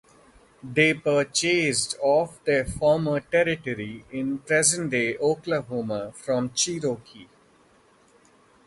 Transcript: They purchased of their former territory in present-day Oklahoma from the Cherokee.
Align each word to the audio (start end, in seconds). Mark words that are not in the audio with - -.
They 0.63 0.95
purchased 0.95 1.95
of 2.03 2.39
their 2.45 2.65
former 2.65 3.19
territory 3.19 4.03
in 4.09 4.39
present-day 4.39 5.17
Oklahoma 5.19 6.11
from 6.15 6.47
the 6.47 6.53
Cherokee. 6.55 7.27